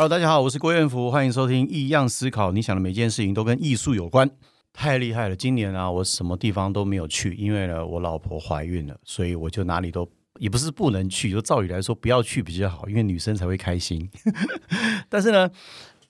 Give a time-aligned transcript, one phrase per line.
[0.00, 2.48] Hello，大家好，我是郭彦福，欢迎收听《异样思考》。
[2.54, 4.30] 你想的每件事情都跟艺术有关，
[4.72, 5.36] 太厉害了！
[5.36, 10.08] 今年啊，我什么地方都没有去，因为呢，我老婆怀孕了，所以我就哪里都
[10.38, 14.08] 也不是不能去，就照理来说不要去比较好，因为女生才会开心。
[15.10, 15.50] 但是呢，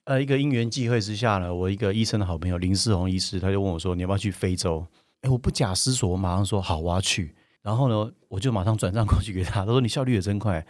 [0.04, 4.86] 呃，一个因缘际会之下呢，我一个医生的好朋友林世宏医师，他就问我说：“你要不要去非洲？”
[5.22, 10.64] 哎，我不假思索，我马上说：“好，我要去。”然后呢，我就马上转账过去给他，他说：“你效率也真快。”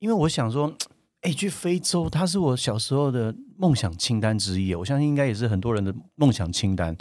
[0.00, 0.74] 因为我想说。
[1.22, 4.74] 哎，去非洲，它是我小时候的梦想清单之一。
[4.74, 6.96] 我相信应该也是很多人的梦想清单。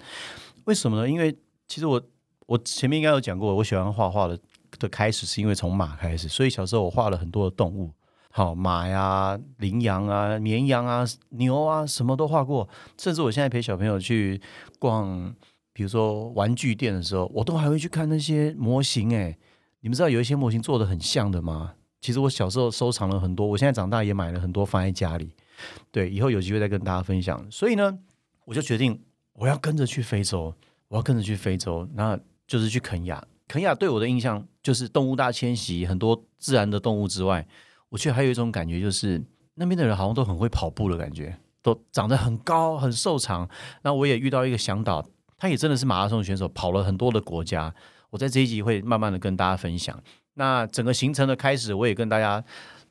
[0.66, 1.10] 为什么呢？
[1.10, 1.34] 因为
[1.68, 2.02] 其实我
[2.46, 4.38] 我前面应该有讲过，我喜欢画画的
[4.78, 7.94] 的开始是因为从马开始，所以小时候我画了很多的动物，
[8.30, 12.68] 好马呀、羚羊啊、绵羊啊、牛啊，什么都画过。
[12.98, 14.42] 甚至我现在陪小朋友去
[14.80, 15.34] 逛，
[15.72, 19.16] 比如说玩具店的时候，我都还会去看那些模型。
[19.16, 19.38] 哎，
[19.80, 21.76] 你们知道有一些模型做的很像的吗？
[22.02, 25.36] 其实我小时候收藏了很多，我现在长大也买了很多放在家里。
[25.92, 27.46] 对，以后有机会再跟大家分享。
[27.52, 28.00] 所以呢，
[28.46, 29.02] 我就决定
[29.34, 30.54] 我要跟着去非洲，
[30.88, 33.22] 我要跟着去非洲，那就是去肯亚。
[33.48, 37.46] 肯亚对我的印象就是动物大迁徙，很多自然的动物之外，
[37.90, 39.22] 我却还有一种感觉，就是
[39.56, 43.50] 那边的人好像都很会跑步的感觉，都长得很高、很瘦长。
[43.82, 47.74] 那我也遇到一个向导，他也真的是马拉松选手，跑了很多的国家。
[48.12, 50.02] 我在这一集会慢慢的跟大家分享。
[50.40, 52.42] 那整个行程的开始，我也跟大家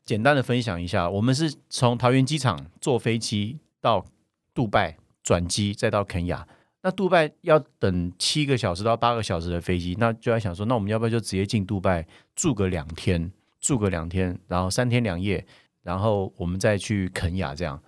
[0.05, 1.09] 简单的分享一下。
[1.09, 4.05] 我们是从桃园机场坐飞机到
[4.53, 6.47] 杜拜转机，再到肯亚。
[6.83, 15.43] 那杜拜要等七个小时到八个小时的飞机，那就在想说，那我们要不要就直接进杜拜住个两天，住个两天，然后三天两夜，
[15.83, 17.83] 然后我们再去肯亚这样。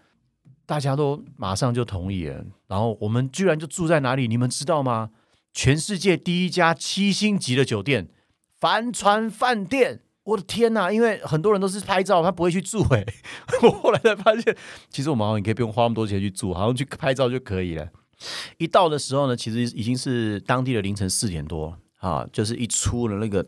[0.65, 4.27] 大家都马上就同意了，然后我们居然就住在哪里？
[4.27, 5.11] 你们知道吗？
[5.53, 8.09] 全世界第一家七星级的酒店。
[8.61, 10.93] 帆船饭店，我的天呐！
[10.93, 12.85] 因为很多人都是拍照，他不会去住。
[12.91, 13.05] 哎，
[13.63, 14.55] 我后来才发现，
[14.91, 17.89] 其实我们好像也可以不用花那么多钱去住，好像去拍照就可以了。
[18.59, 23.47] 一到的时候呢，其实已经是当地的凌晨四点多啊，就是一出了那个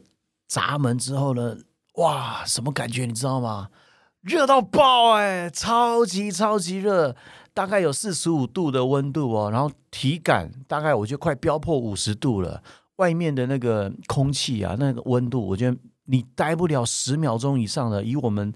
[0.49, 1.59] 闸门之后呢，
[1.97, 3.69] 哇，什么感觉你知道吗？
[4.23, 7.15] 热到爆哎，超级超级热，
[7.53, 12.63] 大概有四十五度的温度哦，然后体感大概我觉得快飙破五十度了。
[13.03, 18.05] 外面的那个空气啊，那个温度，我觉得你待不了十秒钟以上的。
[18.05, 18.55] 以我们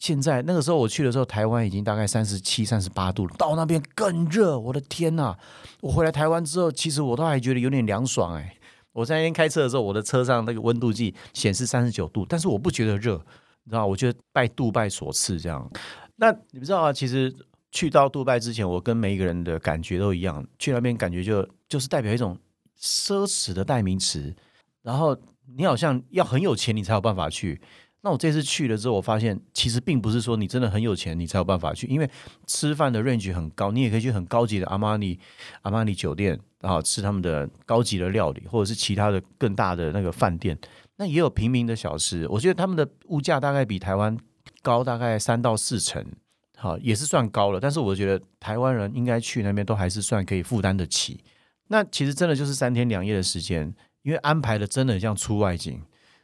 [0.00, 4.58] 现在那个时候我去的时候，台湾已经大概三十七、三十八度了，到那边更热。
[4.58, 5.36] 我的天呐！
[5.80, 8.56] 我回来台湾之后，其实我都还觉得有点凉爽哎。
[8.92, 13.14] 我在那天开车的时候，我的车上那个温度计显示三十九度，但是我不觉得热，
[13.62, 13.86] 你知道？
[13.86, 15.70] 我觉得拜杜拜所赐这样。
[16.16, 16.92] 那你不知道啊？
[16.92, 17.32] 其实
[17.70, 22.36] 去到杜拜之前，我跟每一个人的感觉都一样，去那边感觉就就是代表一种。
[22.80, 24.34] 奢侈的代名词，
[24.82, 25.16] 然后
[25.56, 27.60] 你好像要很有钱，你才有办法去。
[28.02, 31.88] 那我这次去了之后，我发现其实并不是说你真的很有钱，你才有办法去。
[31.88, 32.08] 因为
[32.46, 35.18] 吃饭的 range 很高，你也可以去很高级的阿玛尼
[35.62, 40.56] 阿玛尼酒店，然后吃他们的高级的料理，或者是其他的更大的那个饭店。
[40.96, 44.16] 那也有平民的小吃，我觉得他们的物价大概比台湾
[44.62, 46.04] 高大概三到四成，
[46.56, 47.58] 好也是算高了。
[47.58, 51.24] 但是我觉得台湾人应该去那边都还是算可以负担得起。
[51.68, 55.82] 那其实真的就是三天两夜的时间，因为安排的真的很像出外景。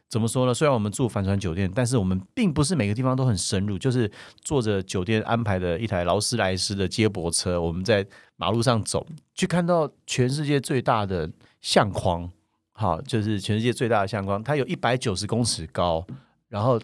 [0.09, 0.53] 怎么说呢？
[0.53, 4.11] 虽然我们住帆船酒店，但是我们并不是每个地方都很深入，就是
[4.41, 8.05] 坐着酒店安排的一台劳斯莱斯的接驳车，我们在
[8.35, 9.03] 马路上走，
[9.33, 11.27] 去看到全世界最大的
[11.61, 12.29] 相框。
[12.73, 16.05] 好，就是全世界最大的相框，它有一百九十公尺高，
[16.47, 16.79] 然后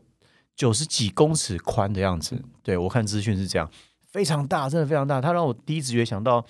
[0.55, 2.41] 九十几公尺宽的样子。
[2.63, 3.69] 对我看资讯是这样，
[4.07, 5.21] 非常大，真的非常大。
[5.21, 6.43] 它让我第一直觉想到。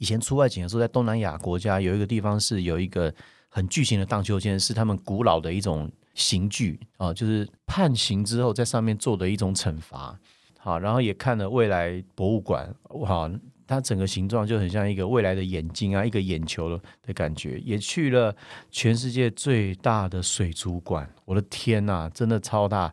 [0.00, 3.14] 以前出外景的时候，在东南亚国家有一个地方是有一个
[3.50, 10.18] 很巨型的荡秋千，是他们古老的一种刑具啊，就是判刑之后在上面做的一种惩罚。
[10.58, 12.74] 好，然后也看了未来博物馆，
[13.06, 13.30] 好，
[13.66, 17.58] 它整个形状就很像一个未来的眼睛啊，一个眼球的感觉。
[17.60, 18.34] 也去了
[18.70, 22.92] 全世界最大的水族馆，我的天呐，真的超大！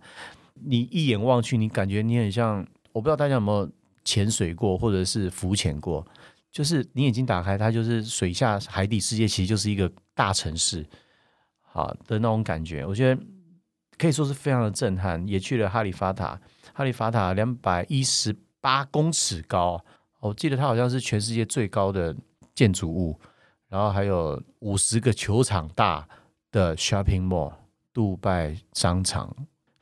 [0.65, 3.69] 你一眼望去，你感觉你很像，我不知道大家有没有
[4.03, 6.05] 潜水过或者是浮潜过。
[6.57, 10.83] 就是你眼睛打开，它就是水下海底世界，其实就是一个大城市，
[11.61, 12.83] 好的那种感觉。
[12.83, 13.21] 我觉得
[13.95, 15.23] 可以说是非常的震撼。
[15.27, 16.41] 也去了哈利法塔，
[16.73, 19.79] 哈利法塔两百一十八公尺高，
[20.19, 22.15] 我记得它好像是全世界最高的
[22.55, 23.19] 建筑物。
[23.69, 26.09] 然后还有五十个球场大
[26.49, 27.53] 的 shopping mall，
[27.93, 29.31] 杜拜商场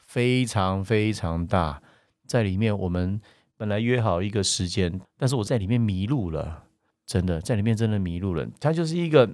[0.05, 1.81] 非常非常大，
[2.27, 3.21] 在里面我们
[3.55, 6.63] 本来约好一个时间，但是我在里面迷路了。
[7.05, 9.29] 真的在里面真的迷路了，它就是一个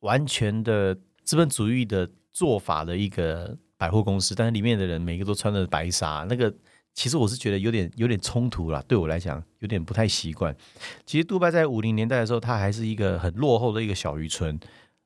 [0.00, 6.52] 完全的资本主义的做法的一个百货公司，但是里面的人每个都穿着白纱，那个
[6.94, 10.54] 其实我是觉得有点有点冲突啦，对我来讲有点不太习惯。
[11.04, 14.58] 其实杜拜在五零年代的时候，它还是一个很落后的一个小渔村，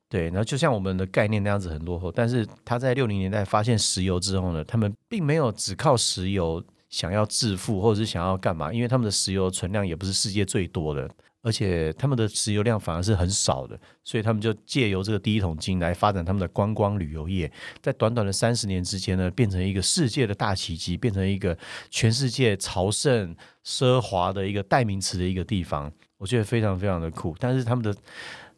[0.08, 2.10] 对，然后就像我们的概念那样子很落后。
[2.10, 11.10] 但是他在六零年代发现石油之后呢，他们并没有只靠石油想要致富或者是想要干嘛，因为他们的石油存量也不是世界最多的。
[11.42, 17.50] 而且他们的石油量反而是很少的，所以他们就借由这个第一桶金来发展他们的观光旅游业，
[17.80, 21.56] 在短短的三十年之间呢，变成一个世界的大奇迹，变成一个
[21.88, 23.34] 全世界朝圣
[23.64, 27.34] 奢华的一个代名词的一个地方，我觉得非常非常的酷。
[27.38, 27.94] 但是他们的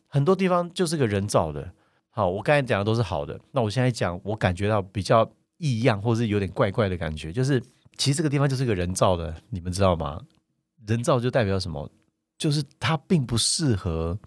[0.08, 1.73] 很多地方就是个人造的。
[2.11, 7.62] 好，我刚才讲的都是好的，那我现在讲我感觉到比较异样，或是有点怪怪的感觉，就是
[7.96, 10.20] 其实这个地方就是个人造的，你们知道吗？
[10.87, 11.88] 人造就代表什么？
[12.42, 14.18] 就是它并不适合，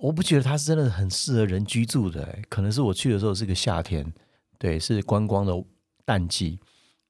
[0.00, 2.38] 我不觉得它是真的很适合人居住的。
[2.48, 4.10] 可能是我去的时候是个夏天，
[4.56, 5.52] 对，是观光的
[6.06, 6.58] 淡季。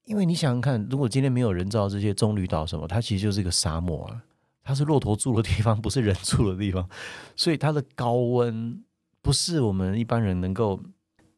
[0.02, 4.20] 因为你想想看，如果今天没有人造这些棕榈岛什么，它其实就是一个沙漠啊，
[4.64, 6.90] 它是骆驼住的地方，不是人住的地方，
[7.36, 8.82] 所以它的高温
[9.22, 10.82] 不是我们一般人能够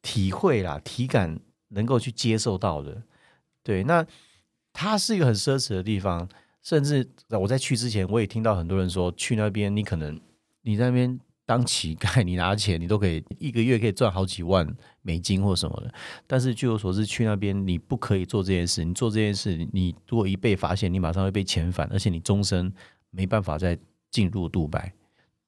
[0.01, 1.39] 体会啦、体感
[1.69, 3.03] 能够去接受到的。
[3.63, 4.07] 对，那
[4.73, 6.27] 它是一个很奢侈的地方。
[6.63, 10.21] 甚至我在去之前，我也听到很多人说，去那边你可能
[10.63, 14.67] 你在那边当乞丐，你拿钱你都可以一个月可以赚好几万
[15.03, 15.93] 美金或什么的。
[16.27, 22.73] 但是据我所知，去那边你不可以做这件事，你做这件事，你如果一被发现，你马上会被遣返，而且你终身
[23.11, 23.77] 没办法再
[24.11, 24.93] 进入杜拜。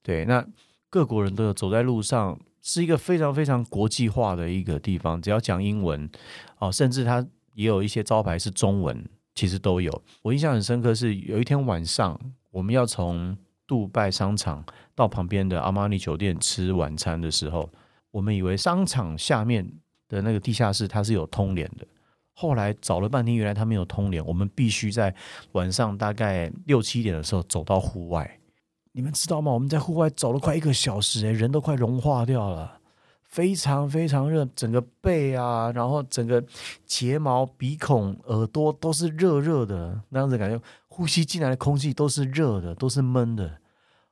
[0.03, 0.45] 对，那
[0.89, 6.11] 各国人都有走在路上，是一个非常非常国际化的一个地方，只要讲英文
[6.59, 7.25] 哦，甚至它
[7.55, 9.05] 也有一些招牌是中文。
[9.35, 12.19] 其实都有，我印象很深刻是有一天晚上，
[12.51, 13.37] 我们要从
[13.67, 14.65] 杜拜商场
[14.95, 17.69] 到旁边的阿玛尼酒店吃晚餐的时候，
[18.11, 19.67] 我们以为商场下面
[20.09, 21.87] 的那个地下室它是有通联的，
[22.35, 25.15] 后来找了半天，原来它没有通联，我们必须在
[25.53, 28.39] 晚上大概六七点的时候走到户外。
[28.93, 29.51] 你们知道吗？
[29.51, 32.79] 我们在户外走了快一个小时，诶，人都快融化掉了。
[33.33, 36.45] 非常非常热，整个背啊，然后整个
[36.85, 43.59] 睫毛、鼻孔、耳朵都是热热的那样子感觉，呼吸进来的空气都是热的，都是闷的，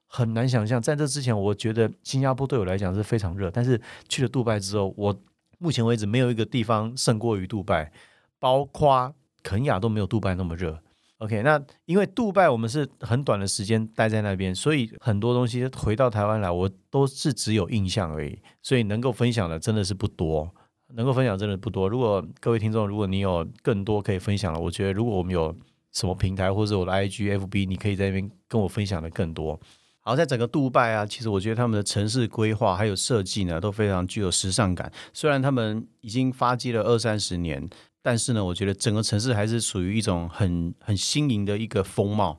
[0.06, 0.80] 很难想象。
[0.80, 3.78] 在这之前，我觉得新加坡对我来讲是非常热，但是
[4.08, 5.14] 去了杜拜之后，我
[5.58, 7.92] 目前为止没有一个地方胜过于杜拜，
[8.38, 10.80] 包括肯亚都没有杜拜那么热。
[11.20, 20.50] OK，那因为杜拜我们是很短的时间待在那边，所以很多东西回到台湾来，我都是只有印象而已，所以能够分享的真的是不多，
[20.94, 21.86] 能够分享真的不多。
[21.86, 25.54] 如果各位听众，如果你有更多可以分享的，我觉得如果我们有
[25.92, 29.60] 什么平台或者我的 IG、FB，你可以在那边跟我分享的更多。
[30.00, 34.90] 好，在整个杜拜啊，其实我觉得他们的城市规划还有设计呢，都非常具有时尚感。
[35.12, 37.68] 虽然他们已经发迹了二三十年。
[38.02, 42.38] 但是呢，我觉得整个城市还是属于一种很很新颖的一个风貌。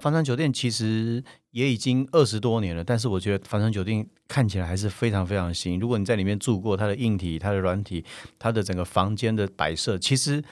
[0.00, 5.78] 帆船酒店其实也已经二十多年了，但是我觉得帆船酒店看起来还是非常非常新。
[5.78, 8.04] 如果你在里面住过，它的硬体、它的软体、
[8.38, 10.42] 它的整个房间的摆设，其实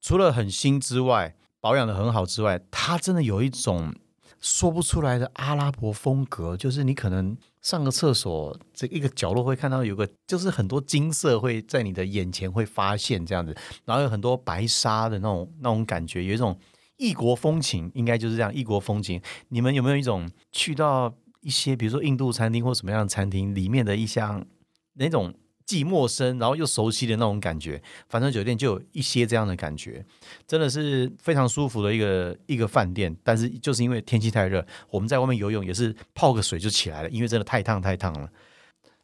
[0.00, 3.94] 除了很新之外，保养的很好之外，它真的有一种。
[4.40, 16.58] 说不出来的阿拉伯风格，就是你可能上个厕所，这一个角落会看到有个，就是很多金色会在你的眼前会发现这样子，然后有很多白纱的那种那种感觉，有一种
[16.96, 19.20] 异国风情，应该就是这样异国风情。
[19.48, 24.46] 你们有没有一种去到一些，比如说印度餐厅或什么样的餐厅里面的一项
[24.94, 25.34] 那种？
[25.68, 30.02] 既陌生，然后又熟悉的那种感觉，帆船酒店就有一些这样的感觉，
[30.46, 33.14] 真的是非常舒服的一个一个饭店。
[33.22, 38.26] 但是就是因为天气太热，我们在外面游泳也是泡个水就起来了，因为真的太烫太烫了。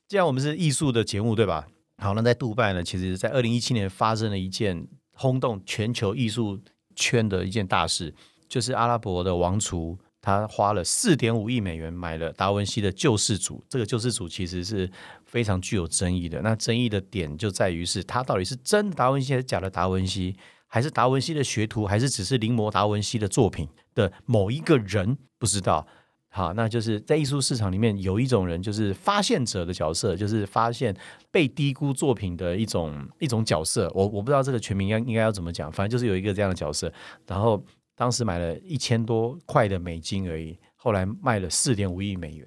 [0.08, 1.66] 既然我们是艺术的节目，对吧？
[1.98, 6.58] 好，那在杜拜呢，其实在二零一七年发生了一件轰动全球艺术
[6.96, 8.14] 圈的一件大事，
[8.48, 9.98] 就是阿拉伯的王储。
[10.24, 14.90] 他花了四点五亿美元买了达文西的救世主，这个救世主其实是
[15.26, 16.40] 非常具有争议的。
[16.40, 20.34] 那争议的点就在于是，他到底是真的达文西还是假的达文西，
[20.66, 25.18] 还是达文西的学徒，还是只是临摹达文西的作品的某一个人？
[25.38, 25.86] 不知道。
[26.30, 30.96] 好，那就是在艺术市场里面有一种人，就是发现者的角色，就是发现
[31.30, 33.92] 被低估作品的一种一种角色。
[33.94, 36.90] 我我不知道这个全名应该应该要怎么讲，反正就是有一个这样的角色，
[37.26, 37.62] 然后。
[37.94, 42.46] 当时买了一千多块的美金而已，后来卖了四点五亿美元，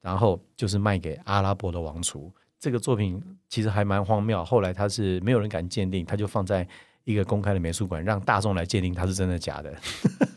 [0.00, 2.32] 然后就是卖给阿拉伯的王储。
[2.58, 6.66] 这个作品其实还蛮荒谬，后来他是没有人敢鉴定，他就放在
[7.04, 9.74] 一个公开的美术馆，让大众来鉴定它是真的假的。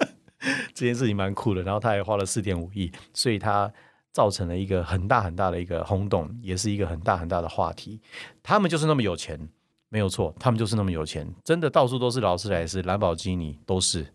[0.74, 3.72] 这件事情蛮酷的，然后他还花了四点五亿，所以他
[4.12, 8.02] 造成了一个很大很大的一个轰动，也是一个很大很大的话题。
[8.42, 9.50] 他们就是那么有钱。
[9.90, 14.06] 没有错，他们就是那么有钱，真的到处都是劳斯莱斯、兰博基尼，都是，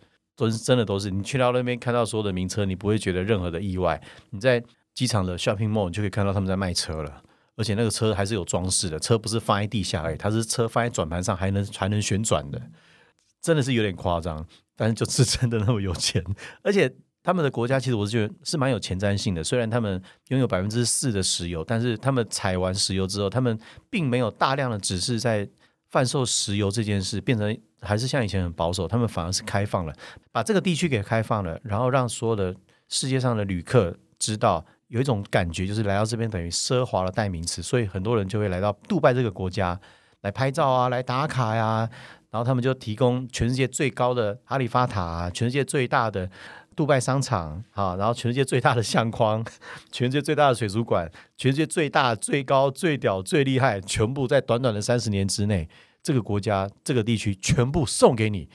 [0.41, 1.11] 都是真的都是。
[1.11, 4.01] 你去到那边看到所有的名车，你不会觉得任何的意外。
[4.31, 4.63] 你在
[4.95, 7.23] 机场的 shopping mall 你就可以看到他们在卖车了，
[7.57, 12.61] 而且那个车还是有装饰的，车不是放在地下，哎，它是车放在转盘上还能还能旋转的，
[13.43, 16.25] 真的是有点夸张，但是就是真的那么有钱，
[16.63, 16.91] 而且。
[17.23, 25.47] 他们的国家其实我是觉得是蛮有前瞻性的，虽然他们拥有百分之四的石油，但是他们采完石油之后，他们并没有大量的只是在
[25.91, 29.95] 贩售石油这件事，变成还是像以前很保守，他们反而是开放了，
[30.31, 32.55] 把这个地区给开放了，然后让所有的
[32.89, 39.79] 世界上的旅客知道有一种感觉，就是来到这边等于奢华的代名词，所以很多人就会来到杜拜这个国家
[40.21, 41.89] 来拍照啊，来打卡呀，
[42.31, 46.31] 然后他们就提供全世界最高的阿里法塔，全世界最大的。
[46.81, 49.45] 杜拜商场，好，然后全世界最大的相框，
[49.93, 51.07] 全世界最大的水族馆，
[51.37, 55.69] 全世界最大、最高、最屌、最厉害，全部在短短的三十年之内，
[56.03, 58.49] 这个国家、这个地区全部送给你，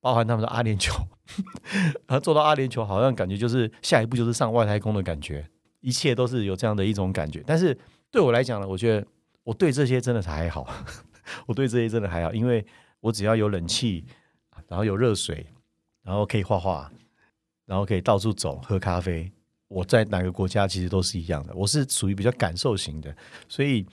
[0.00, 0.94] 包含他们的阿联酋，
[2.06, 5.44] 然后做到阿联酋，好像感觉就是下一步就是上外太空的感觉，
[5.80, 7.42] 一切都是有这样的一种感觉。
[7.44, 7.76] 但是
[8.12, 9.04] 对我来讲呢，我觉得
[9.42, 10.64] 我对这些真的是还好，
[11.46, 12.64] 我对这些真的还好，因为
[13.00, 14.04] 我只要有冷气，
[14.68, 15.44] 然后有热水，
[16.04, 16.88] 然后可以画画。
[17.66, 19.32] 然后可以到处走喝咖啡，
[19.68, 21.54] 我在哪个国家其实都是一样的。
[21.54, 23.14] 我是属于比较感受型的，
[23.48, 23.86] 所以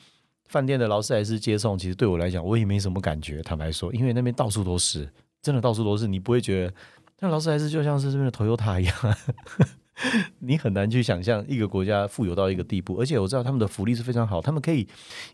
[0.49, 3.41] 饭店的劳斯莱斯接送，其实对我来讲我也没什么感觉。
[3.41, 5.09] 坦白说，因为那边到处都是，
[5.41, 6.73] 真的到处都是，你不会觉得
[7.21, 8.95] 那劳斯莱斯就像是这边的 Toyota 一样，
[10.39, 12.97] 你很难去想象一个国家富有到一个地步。
[12.99, 14.85] 而且我知道他们的福利是非常好，他们可以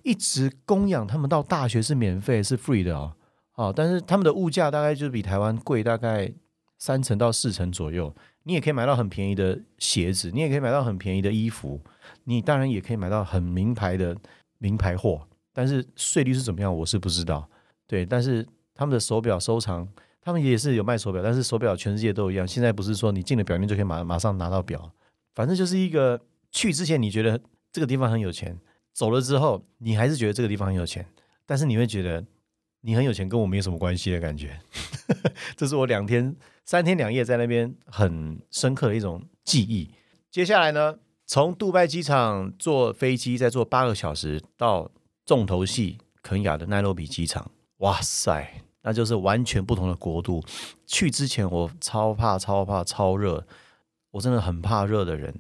[0.03, 3.13] 一直供养他们到大学是免费是 free 的哦，
[3.51, 6.31] 好，但是他们的物价大概就是比台湾贵大概。
[6.77, 11.81] 三成到四成左右，你也可以买到很便宜的鞋子，你也可以买到很便宜的衣服，
[12.25, 14.15] 你当然也可以买到很名牌的
[14.59, 15.27] 名牌货。
[15.51, 17.49] 但是税率是怎么样，我是不知道。
[17.87, 19.87] 对，但是他们的手表收藏，
[20.21, 22.47] 他们也是有卖手表，但是手表全世界都一样。
[22.47, 24.91] 现在不是说你进了表面就可以马马上拿到表，
[25.33, 27.41] 反正就是一个去之前你觉得
[27.71, 28.55] 这个地方很有钱，
[28.93, 31.03] 走了之后你还是觉得这个地方很有钱，
[31.47, 32.23] 但是你会觉得
[32.81, 34.59] 你很有钱跟我没有什么关系的感觉。
[35.57, 36.35] 这是我两天。
[36.67, 39.89] 三天两夜在那边很深刻的一种记忆。
[40.29, 44.91] 接下来呢，从杜拜机场坐飞机，再坐八个小时到
[45.25, 47.49] 重头戏肯雅的奈洛比机场。
[47.77, 50.43] 哇塞，那就是完全不同的国度。
[50.85, 53.47] 去之前我超怕、超怕、超热，
[54.11, 55.33] 我真的很怕热的人。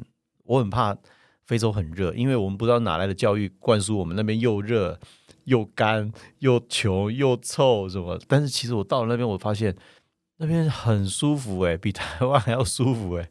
[0.45, 0.95] 我很怕
[1.43, 4.97] 非洲很热，因为我们不知道哪来的教育灌输我们那边又热
[5.43, 8.17] 又干又穷又臭什么。
[8.29, 9.75] 但是其实我到了那边，我发现。
[10.37, 13.29] 那边很舒服哎， 比台湾还要舒服哎。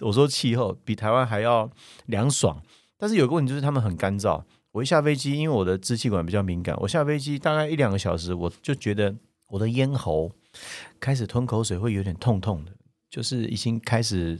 [0.00, 1.70] 我说气候比台湾还要
[2.06, 2.62] 凉爽，
[2.96, 4.42] 但是有个问题就是他们很干燥。
[4.72, 9.14] 我一下飞机，因为我的支气管比较敏感，我下飞机大概一两个小时，我就觉得
[9.48, 10.32] 我的咽喉
[10.98, 12.72] 开始吞口水会有点痛痛的，
[13.08, 14.38] 就是已经开始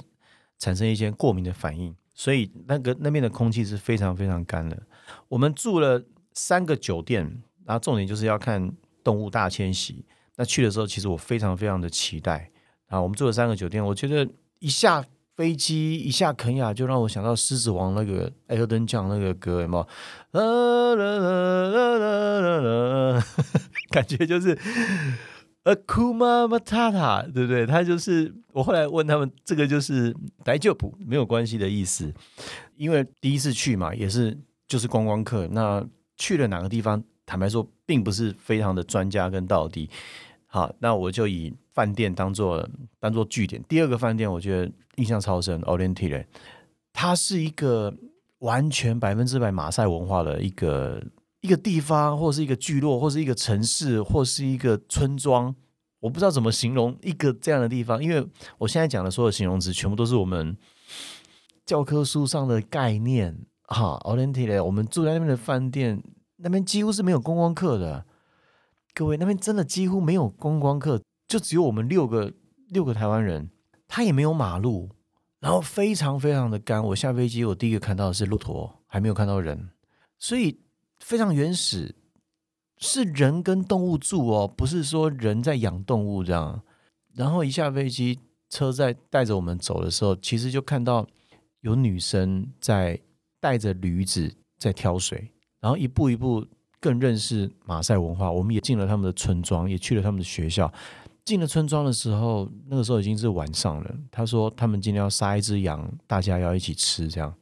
[0.58, 1.94] 产生一些过敏的反应。
[2.14, 4.80] 所以那个那边的空气是非常非常干的。
[5.28, 10.04] 我们住了三个酒店，然后重点就是要看动物大迁徙。
[10.36, 12.50] 那去的时候，其实我非常非常的期待
[12.88, 13.00] 啊！
[13.00, 15.04] 我们住了三个酒店，我觉得一下
[15.36, 19.86] 飞机一下肯亚，就让我想到《狮子王》那个艾尔登酱那个歌，有没有？
[23.90, 24.58] 感觉就是
[25.62, 27.64] 呃库玛马塔塔，对不对？
[27.64, 30.14] 他就是我后来问他们，这个就是
[30.46, 32.12] 来就普没有关系的意思，
[32.76, 34.36] 因为第一次去嘛，也是
[34.66, 35.46] 就是观光客。
[35.52, 35.84] 那
[36.16, 37.02] 去了哪个地方？
[37.26, 39.88] 坦白说，并不是非常的专家跟到底。
[40.54, 42.64] 好，那我就以饭店当做
[43.00, 43.60] 当做据点。
[43.68, 46.24] 第二个饭店，我觉得印象超深，Oriental，
[46.92, 47.92] 它是一个
[48.38, 51.02] 完全百分之百马赛文化的一个
[51.40, 55.52] 一个地方，或是一个聚落，或是一个城市，或是一个村庄。
[55.98, 58.24] 我不知道怎么形容一个这样的地方，因为
[58.58, 60.56] 我现在讲的所有形容词，全部都是我们
[61.66, 63.36] 教科书上的概念。
[63.64, 66.00] 哈，Oriental，我们住在那边的饭店。
[66.36, 68.06] 那边几乎是没有观光客的，
[68.94, 72.32] 各位，那边真的几乎没有观光客，就只有我们六个
[72.68, 73.50] 六个台湾人，
[73.88, 74.88] 他也没有马路，
[75.40, 76.80] 然后非常非常的干。
[76.80, 79.70] 我下飞机，我第一个看到的是骆驼，还没有看到人，
[80.16, 80.60] 所以
[81.00, 81.96] 非常原始，
[82.78, 86.62] 是人跟动物住哦，不是说人在养动物这样。
[87.14, 91.04] 然后一下飞机，车在带着我们走的时候，其实就看到
[91.62, 93.00] 有女生在
[93.40, 95.32] 带着驴子在挑水。
[95.58, 96.46] 然后一步一步
[96.84, 100.70] 更认识马赛文化，我们也进了他们的村庄，也去了他们的学校。
[101.24, 103.94] 进了村庄的时候，那个时候已经是晚上了。
[104.10, 107.34] 他说他们今天要杀一只羊，大家要一起吃这样。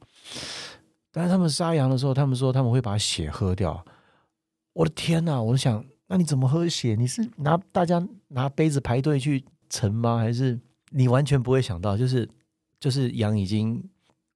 [1.11, 3.85] 但是他们杀羊的时候，他们说他们会把血喝掉。
[4.75, 5.43] 我的天哪！
[5.43, 6.95] 我想，那你怎么喝血？
[6.95, 10.19] 你是拿大家拿杯子排队去盛吗？
[10.19, 10.57] 还是
[10.91, 12.29] 你完全不会想到，就是
[12.79, 13.83] 就是羊已经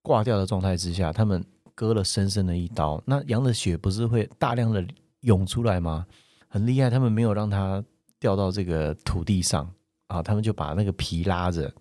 [0.02, 1.44] 挂掉的状态之下，他们
[1.76, 3.00] 割了深深的一刀。
[3.06, 4.84] 那羊的血不是会大量的
[5.20, 6.04] 涌出来吗？
[6.48, 7.84] 很厉害，他们没有让它
[8.18, 9.72] 掉到这个土地上
[10.08, 11.72] 啊，他们就把那个皮拉着，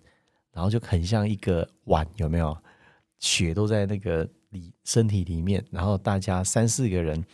[0.52, 2.56] 然后就很像一个碗，有没有？
[3.18, 7.24] 血都在那个里身体里面，然后大家三四个人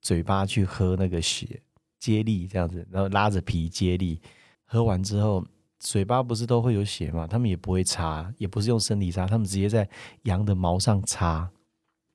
[0.00, 1.60] 嘴巴去喝那个血。
[1.98, 4.20] 接力这样子，然后拉着皮接力，
[4.64, 5.46] 喝完之后，
[5.78, 7.28] 嘴巴不是都会有血吗？
[7.28, 9.88] 他们也不会擦，也不是用生理擦，他们直接在
[10.22, 11.48] 羊的毛上擦，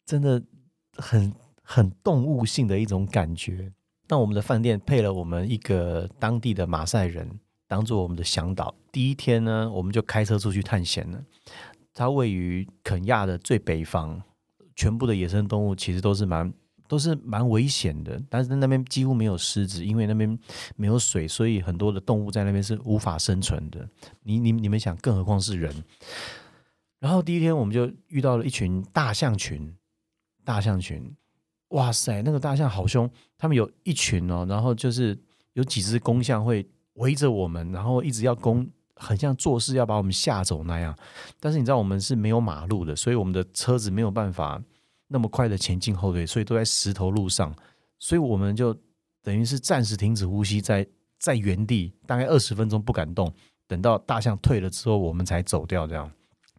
[0.07, 0.41] 真的
[0.93, 3.71] 很很动物性的一种感觉。
[4.07, 7.29] 那我们的饭店配了我们一个当地的马赛人
[7.67, 8.73] 当做我们的向导。
[8.91, 11.21] 第一天呢，我们就开车出去探险了。
[11.93, 14.19] 它位于肯亚的最北方，
[14.75, 16.51] 全部的野生动物其实都是蛮。
[16.89, 20.39] 都是蛮危险的，但是那边几乎没有狮子，因为那边
[20.77, 23.85] 没有水，所以很多的动物在那边是无法生存的。
[24.23, 25.83] 你你你们想，更何况是人。
[27.01, 29.75] 然后第一天我们就遇到了一群大象群，
[30.47, 31.13] 大象群，
[31.71, 35.19] 哇塞，那个大象好凶，他们有一群哦，然后就是
[35.51, 40.97] 有几只公象会围着我们，然后一直要攻，很像做事要把我们吓走那样。
[41.37, 44.63] 但是你知道我们是没有马路的，所以我们的车子没有办法。
[45.09, 47.55] 那么快的前进后退，所以都在石头路上，
[47.97, 48.73] 所以我们就
[49.23, 50.85] 等于是暂时停止呼吸，在
[51.17, 53.33] 在原地大概二十分钟不敢动，
[53.67, 56.11] 等到大象退了之后，我们才走掉，这样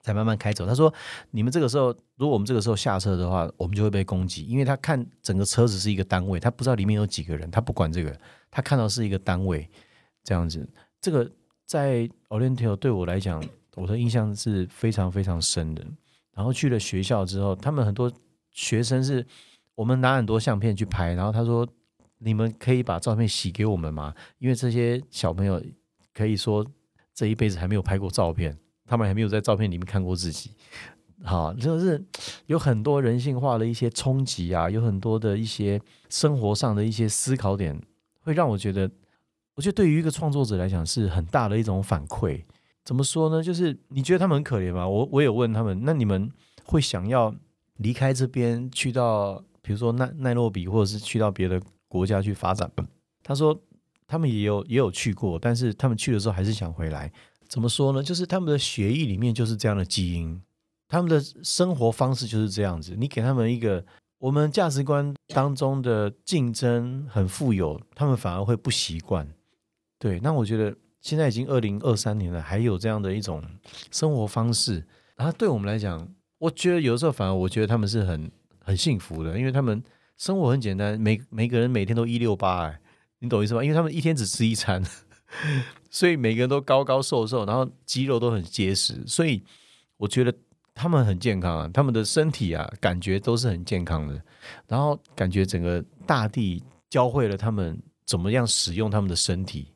[0.02, 0.66] 才慢慢开走。
[0.66, 0.92] 他说
[1.32, 8.18] ：“你们这个时候，如果我们这个时候下车的话，我们就会被攻击，因为他看整个车子是一个单位，他不知道里面有几个人，他不管这个，
[8.50, 9.68] 他看到是一个单位
[10.22, 10.68] 这样子。
[11.00, 11.30] 这个
[11.66, 13.42] 在 Oriental 对我来讲，
[13.76, 15.84] 我的印象是非常非常深的。
[16.34, 18.12] 然后去了学校之后，他们很多。
[18.50, 19.24] 学生是
[19.76, 21.68] 我们拿很多相片去拍，然后他说
[22.18, 24.12] ：“你们可以把照片洗给我们吗？
[24.38, 25.62] 因为这些小朋友
[26.12, 26.66] 可以说
[27.14, 30.50] 这一辈子还没有拍过照片，他们还没有在照片里面看过自己。
[31.22, 32.04] 好，就是
[32.46, 37.80] 有很多人性化的一些冲击啊，有很多的一些生活上的一些思考点，
[38.22, 38.90] 会让我觉得，
[39.54, 42.42] 我觉得对于一个创作者来讲是很大的一种反馈。
[42.84, 43.42] 怎么说呢？
[43.42, 44.88] 就是你觉得他们很可怜吗？
[44.88, 46.28] 我我有问他们，那你们
[46.64, 47.34] 会想要？
[47.78, 52.84] 离开这边去到，比如说奈奈洛比，或者是去到别的国家去发展吗。
[53.22, 53.56] 他说
[54.04, 57.12] 他们也有也有去过，但是他们去的时候还是想回来。
[57.48, 58.02] 怎么说呢？
[58.02, 60.40] 就是他们的血液里面就是这样的基因，
[60.86, 62.94] 他们的生活方式就是这样子。
[62.96, 63.84] 你给他们一个
[64.18, 69.26] 我们价值观当中的竞争很富有，他们反而会不习惯。
[69.98, 73.42] 对，那我觉得现在已经二零二三年了，还有这样的一种
[73.90, 76.08] 生活方式，然后对我们来讲。
[76.40, 78.30] 我觉得有的时候反而我觉得他们是很
[78.60, 79.82] 很幸福的，因为他们
[80.16, 82.80] 生活很简单，每每个人每天都一六八，哎，
[83.18, 83.64] 你懂意思吗？
[83.64, 84.80] 因为他们一天只吃一餐，
[85.90, 89.42] 所以每个人都高高瘦瘦，然后肌肉都很结实，所以
[89.96, 90.34] 我觉得
[90.74, 94.22] 他们很健康啊，他们的身体啊感觉都是很健康的，
[94.66, 99.72] 然后感觉整个大地教会了他们怎么样使用他们的身体，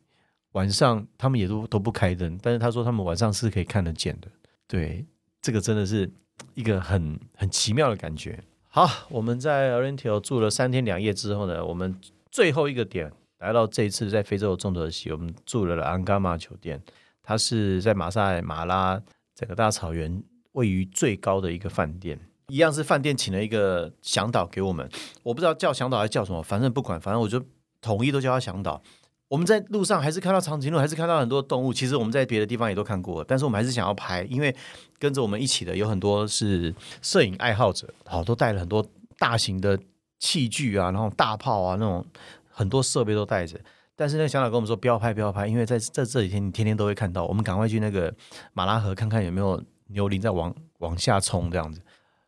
[0.53, 4.29] 晚上他们也都都不开灯，但是他说他们晚上是可以看得见的，
[4.67, 5.05] 对，
[5.41, 6.11] 这个真的是。
[6.55, 8.43] 一个很很奇妙的感觉。
[8.69, 11.95] 好，我们在 Oriental 住了三天两夜之后呢，我们
[12.31, 13.13] 最后一个点
[13.43, 16.81] 来到这一次在非洲的重头戏，我们住了安伽马酒店。
[17.25, 19.01] 它是在马赛马拉
[19.35, 24.89] 整个大草原位于最高的一个饭店，一样是饭店请了一个向导给我们。
[25.25, 27.43] 我不知道叫向导还是叫什么，反正不管，反正我就
[27.81, 28.81] 统一都叫他向导。
[29.27, 31.73] 我们在路上还是看到长颈鹿，还是看到很多动物。
[31.73, 34.55] 其实我们在别的地方也都看过，但是我们还是想要拍，因为
[35.01, 38.85] 跟着我们一起的有很多是摄影爱好者，好，都带了很多
[39.19, 39.77] 大型的
[40.19, 42.05] 器具啊，然后大炮啊，那种
[42.53, 43.59] 很多设备都带着。
[43.97, 48.13] 但是那个小鸟跟我们说不要拍，不要拍，因为在在这几天你天天都会看到，我们赶快去那个
[48.53, 51.81] 马拉河看看有没有牛羚在往往下冲这样子。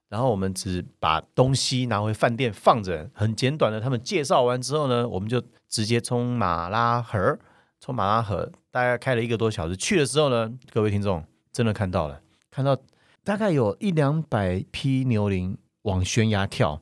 [0.08, 3.80] 然后我们只把东西拿回饭店放着，很简短的。
[3.80, 7.37] 他们介绍完之后呢，我们就直接冲马拉河，
[7.80, 9.76] 冲马拉河大概开了一个多小时。
[9.76, 12.76] 去的时候呢，各位听众真的看到了，看到
[13.24, 16.80] 大概有一两百匹牛羚往悬崖跳，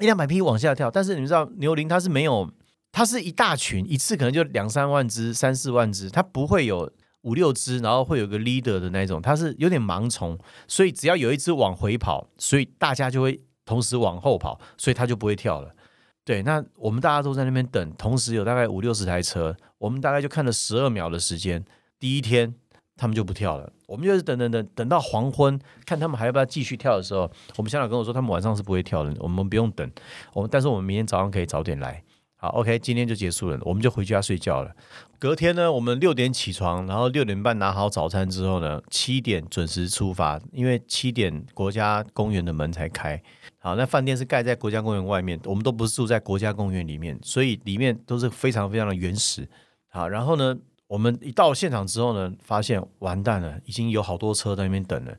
[0.00, 0.90] 一两百匹往下跳。
[0.90, 2.50] 但是你们知道，牛羚它是没有，
[2.94, 6.90] 它是一大群，一次可能就两三万只、三四万只，它不会有。
[7.24, 15.74] 五六只，然后会有个 leader 的那种，它是有点盲从，所以只要有一只往回跑，所以大家就会同时往后跑，所以它就不会跳了。
[16.22, 21.64] 对，那我们大家都在那边等，同时有大概五六十台车，我们大概就看了十二秒的时间。
[21.98, 22.54] 第一天
[22.94, 27.22] 他们就不跳了，我们就是等等等等到黄昏，看他们还要不要继续跳的时候，
[27.56, 29.90] 我们向导跟我说他们晚上是不会跳的，我们不用等，
[30.34, 32.04] 我们但是我们明天早上可以早点来。
[32.44, 34.70] 好，OK，今天就结束了，我们就回家睡觉了。
[35.18, 43.18] 隔天呢，我们六点起床，然后六点半拿好早餐之后呢，七点准时出发，因为七点国家公园的门才开。
[43.56, 49.48] 好，那饭店是盖在国家公园外面，我们都不是住在国家公园里面，所以里面都是非常非常的原始。
[49.88, 50.54] 好，然后呢，
[50.86, 55.14] 我们一到现场之后呢，发现完蛋了，已经有好多车在那边等了。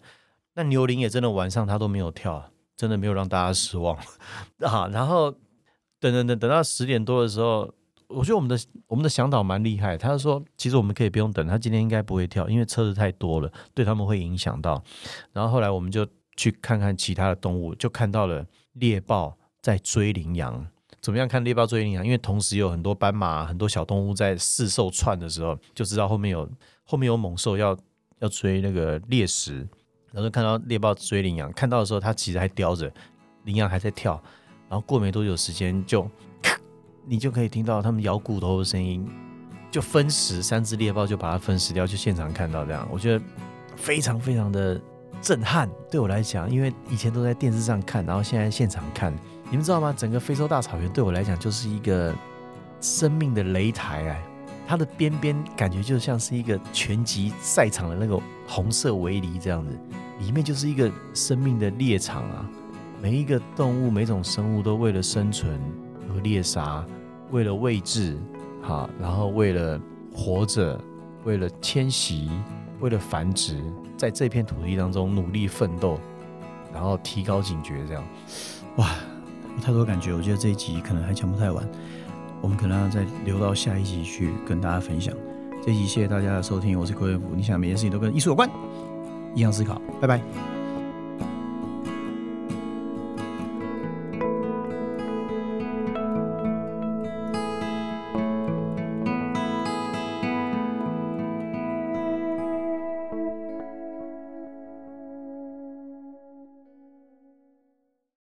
[0.53, 3.97] 那牛铃也真的晚上他都没有跳，真的没有让大家失望。
[4.61, 5.33] 啊，然后
[6.11, 7.73] 等等等等到十点多的时候。
[8.07, 14.81] 我觉得我们的我们的向导蛮厉害，他说其实我们可以不用等，他今天应该不会跳，因为车子太多了，对他们会影响到。
[15.33, 16.05] 然后后来我们就
[16.37, 20.67] 去看看其他的动物，就看到了猎豹在追羚羊。
[21.01, 22.05] 怎么样看猎豹追羚羊？
[22.05, 26.47] 因为同时有很多斑马、很多小动物在四兽窜的时候，就知道后面有
[26.83, 27.75] 后面有猛兽要
[28.19, 29.67] 要追那个猎食。
[30.11, 32.93] 然后看到猎豹追羚羊，看到的时候它其实还叼着
[33.45, 34.21] 羚羊还在跳，
[34.69, 36.09] 然后过没多久时间就。
[37.07, 39.07] 你就可以听到他们咬骨头的声音，
[39.69, 43.23] 就分食三只猎豹，就把它分食掉，就现场看到这样，我觉得
[43.75, 44.81] 非常非常的
[45.21, 45.69] 震撼。
[45.91, 49.13] 对我来讲，因为以前都在电视上看，然后现在现场看，
[49.51, 49.93] 你们知道吗？
[49.95, 52.11] 整个非洲大草原对我来讲就是一个
[52.81, 54.23] 生命的擂台哎，
[54.67, 59.77] 它的边边感觉就像是一个拳击赛场的那个红色围篱这样子，
[60.21, 62.49] 里面就是一个生命的猎场啊，
[63.05, 65.61] 每一个动物、每种生物都为了生存。
[66.09, 66.83] 和猎杀，
[67.29, 68.17] 为了位置，
[68.63, 69.79] 好，然后为了
[70.11, 70.79] 活着，
[71.23, 72.31] 为了迁徙，
[72.79, 73.61] 为了繁殖，
[73.95, 75.99] 在这片土地当中努力奋斗，
[76.73, 78.03] 然后提高警觉，这样，
[78.77, 78.89] 哇，
[79.55, 81.63] 有太多感觉，我觉得这一集可能还讲不太完，
[82.41, 85.13] 我们可能要再留到下一集去跟大家分享。
[85.63, 88.49] 这一集谢谢大家的收听，我是郭元福，你想每件事情都跟艺术有关，
[89.35, 90.54] 一样思考，拜拜。